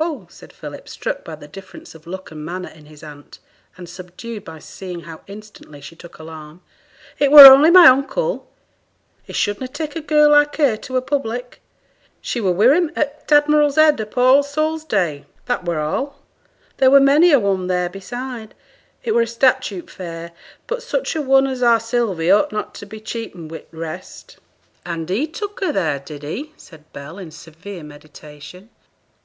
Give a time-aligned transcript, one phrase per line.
[0.00, 3.38] 'Oh,' said Philip, struck by the difference of look and manner in his aunt,
[3.76, 6.60] and subdued by seeing how instantly she took alarm.
[7.20, 8.50] 'It were only my uncle;
[9.22, 11.60] he should na' take a girl like her to a public.
[12.20, 16.18] She were wi' him at t' "Admiral's Head" upo' All Souls' Day that were all.
[16.78, 18.56] There were many a one there beside,
[19.04, 20.32] it were statute fair;
[20.66, 24.38] but such a one as our Sylvie ought not to be cheapened wi' t' rest.'
[24.84, 28.68] 'And he took her there, did he?' said Bell, in severe meditation.